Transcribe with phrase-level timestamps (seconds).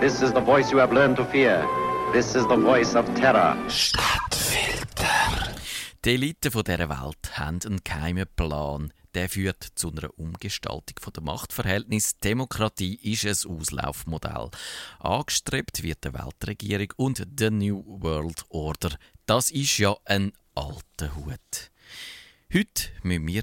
[0.00, 1.66] This is the voice you have learned to fear.
[2.12, 3.56] This is the voice of terror.
[3.66, 5.54] Stadtfilter.
[6.04, 8.92] Die Eliten dieser Welt haben einen geheimen Plan.
[9.14, 12.12] Der führt zu einer Umgestaltung der Machtverhältnisse.
[12.22, 14.50] Demokratie ist ein Auslaufmodell.
[14.98, 18.90] Angestrebt wird die Weltregierung und the New World Order.
[19.24, 21.70] Das ist ja ein alter Hut.
[22.52, 23.42] Heute müssen wir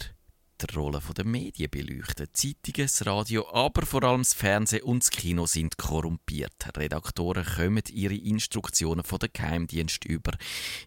[0.61, 2.27] die Rolle der Medien beleuchten.
[2.33, 6.77] Zeitungen, das Radio, aber vor allem das Fernsehen und das Kino sind korrumpiert.
[6.77, 10.31] Redaktoren kommen ihre Instruktionen von den Geheimdienst über.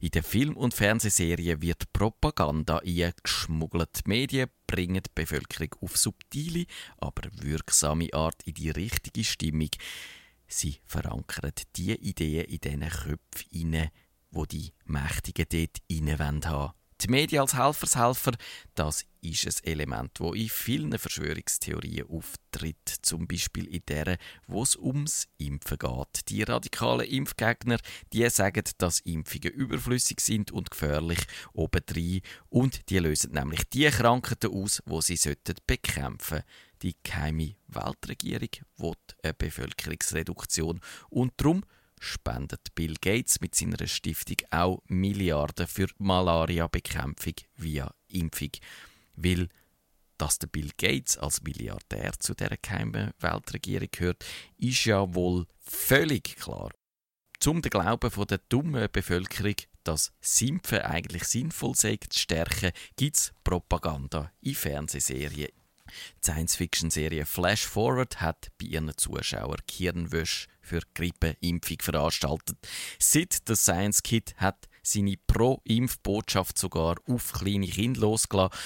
[0.01, 4.05] In den Film- und Fernsehserien wird Propaganda eingeschmuggelt.
[4.05, 6.67] Die Medien bringen die Bevölkerung auf subtile,
[6.99, 9.71] aber wirksame Art in die richtige Stimmung.
[10.49, 13.91] Sie verankern die Ideen in diesen Köpfen,
[14.31, 16.73] wo die Mächtigen dort rein haben
[17.03, 18.33] die Medien als Helfershelfer,
[18.75, 22.89] das ist ein Element, wo in vielen Verschwörungstheorien auftritt.
[23.03, 26.29] Zum Beispiel in der, wo es ums Impfen geht.
[26.29, 27.79] Die radikalen Impfgegner,
[28.13, 31.21] die sagen, dass Impfungen überflüssig sind und gefährlich
[31.53, 36.43] obendrein und die lösen nämlich die Krankheiten aus, wo sie sollten bekämpfen.
[36.83, 41.65] Die geheime Weltregierung will eine Bevölkerungsreduktion und darum
[42.01, 48.51] spendet Bill Gates mit seiner Stiftung auch Milliarden für Malaria-Bekämpfung via Impfung.
[49.15, 49.49] Weil,
[50.19, 54.25] dass der Bill Gates als Milliardär zu der geheimen Weltregierung gehört,
[54.59, 56.71] ist ja wohl völlig klar.
[57.39, 63.17] Zum den Glauben von der dummen Bevölkerung, dass Simpfen eigentlich sinnvoll sei, zu stärken, gibt
[63.17, 65.53] es Propaganda in Fernsehserien,
[65.87, 72.59] die Science-Fiction-Serie Flash Forward hat bei ihren Zuschauern Kirnwäsche für Grippeimpfung veranstaltet.
[72.99, 78.57] Seit der Science Kid hat seine Pro-Impf-Botschaft sogar auf kleine Kinder losgelassen.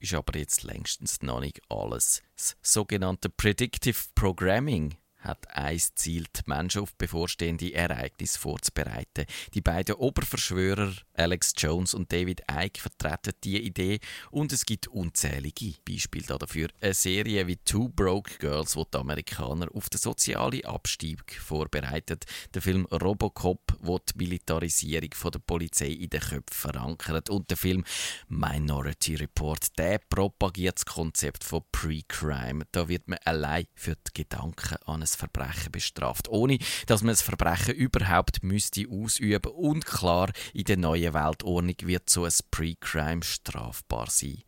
[0.00, 2.22] Ist aber jetzt längstens noch nicht alles.
[2.36, 4.96] Das sogenannte Predictive Programming
[5.28, 9.26] hat ein Ziel, die Menschen auf bevorstehende Ereignisse vorzubereiten.
[9.54, 14.00] Die beiden Oberverschwörer, Alex Jones und David Icke, vertreten diese Idee
[14.30, 16.68] und es gibt unzählige Beispiele dafür.
[16.80, 22.24] Eine Serie wie Two Broke Girls, wo die Amerikaner auf den sozialen Abstieg vorbereitet.
[22.54, 27.30] Der Film Robocop, wo die Militarisierung der Polizei in den Köpfen verankert.
[27.30, 27.84] Und der Film
[28.28, 32.64] Minority Report, der propagiert das Konzept von Pre-Crime.
[32.72, 37.22] Da wird man allein für die Gedanken an ein Verbrechen bestraft, ohne dass man das
[37.22, 44.08] Verbrechen überhaupt müsste ausüben und klar, in der neuen Weltordnung wird so ein Pre-Crime strafbar
[44.10, 44.42] sein.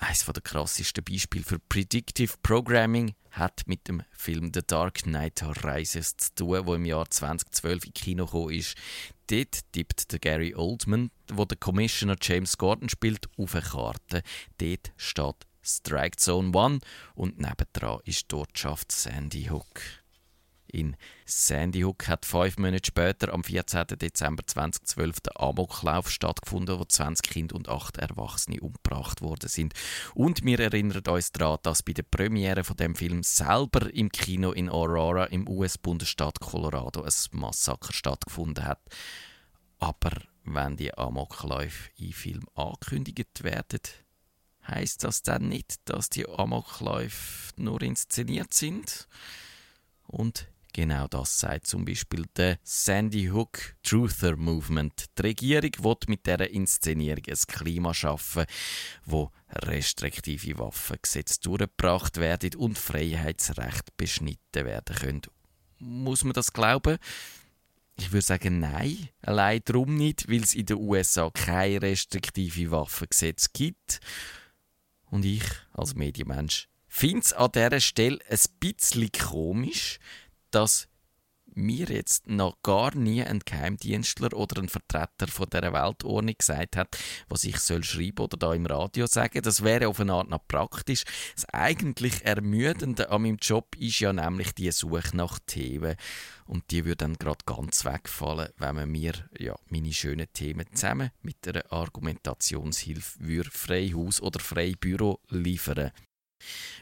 [0.00, 6.16] Eines der krassesten Beispiele für Predictive Programming hat mit dem Film The Dark Knight Rises
[6.16, 8.76] zu tun, wo im Jahr 2012 in Kino gekommen ist.
[9.28, 14.22] Dort tippt der Gary Oldman, wo der Commissioner James Gordon spielt, auf eine Karte.
[14.58, 16.82] Dort steht Strike Zone 1
[17.14, 19.82] und nebendran ist dort schafft Sandy Hook.
[20.70, 23.86] In Sandy Hook hat fünf Monate später, am 14.
[23.98, 29.72] Dezember 2012, der Amoklauf stattgefunden, wo 20 Kinder und 8 Erwachsene umgebracht worden sind.
[30.14, 34.52] Und wir erinnern uns daran, dass bei der Premiere von dem Film selber im Kino
[34.52, 38.82] in Aurora im US-Bundesstaat Colorado ein Massaker stattgefunden hat.
[39.78, 40.10] Aber
[40.44, 43.80] wenn die Amokläufe im Film angekündigt werden,
[44.68, 49.08] heißt das dann nicht, dass die Amokläufe nur inszeniert sind?
[50.06, 55.06] Und genau das sagt zum Beispiel der Sandy Hook Truther Movement.
[55.18, 58.46] Die Regierung will mit dieser Inszenierung ein Klima schaffen,
[59.04, 65.22] wo restriktive Waffengesetze durchgebracht werden und Freiheitsrechte beschnitten werden können.
[65.78, 66.98] Muss man das glauben?
[67.96, 69.08] Ich würde sagen, nein.
[69.22, 74.00] Allein darum nicht, weil es in den USA keine restriktive Waffengesetze gibt
[75.10, 79.98] und ich als Medienmensch finde es an dieser Stelle ein bisschen komisch,
[80.50, 80.88] dass
[81.54, 86.96] mir jetzt noch gar nie ein Geheimdienstler oder ein Vertreter von der Weltordnung gesagt hat,
[87.28, 89.42] was ich soll schreiben oder da im Radio sagen.
[89.42, 91.04] Das wäre auf eine Art noch praktisch.
[91.34, 95.96] Das eigentlich Ermüdende an meinem Job ist ja nämlich die Suche nach Themen.
[96.46, 101.10] Und die würde dann gerade ganz wegfallen, wenn man mir ja, meine schönen Themen zusammen
[101.20, 105.92] mit einer Argumentationshilfe würde Freihaus oder Freibüro liefern.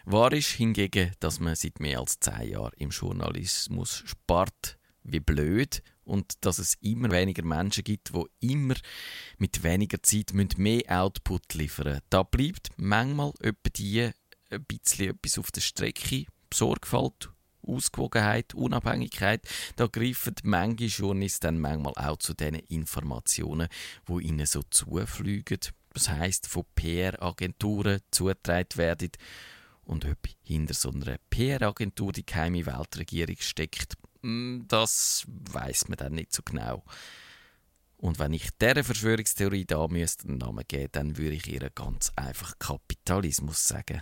[0.04, 5.82] Wahr ist hingegen, dass man seit mehr als zehn Jahren im Journalismus spart wie blöd
[6.04, 8.74] und dass es immer weniger Menschen gibt, die immer
[9.38, 12.02] mit weniger Zeit mehr Output liefern müssen.
[12.10, 14.10] Da bleibt manchmal etwa die
[14.50, 16.26] ein bisschen etwas auf der Strecke.
[16.54, 17.30] Sorgfalt,
[17.62, 23.68] Ausgewogenheit, Unabhängigkeit, da greifen manche Journalisten dann manchmal auch zu diesen Informationen,
[24.06, 25.58] wo ihnen so zufliegen.
[25.96, 29.12] Das heißt, von PR-Agenturen zugetragen werden
[29.84, 36.12] Und ob hinter so einer PR-Agentur die geheime Weltregierung steckt, hm, das weiß man dann
[36.12, 36.84] nicht so genau.
[37.96, 42.12] Und wenn ich dieser Verschwörungstheorie da müsste einen Namen geben, dann würde ich ihr ganz
[42.14, 43.94] einfach Kapitalismus sagen.